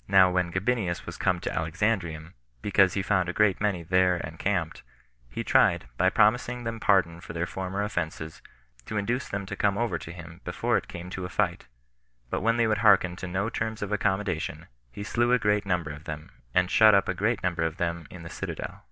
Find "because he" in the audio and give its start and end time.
2.60-3.00